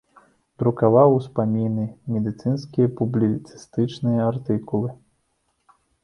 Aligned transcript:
Друкаваў 0.61 1.09
успаміны, 1.17 1.83
медыцынскія 2.13 2.87
публіцыстычныя 3.01 4.21
артыкулы. 4.31 4.89